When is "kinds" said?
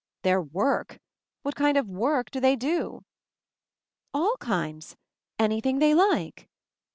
4.39-4.97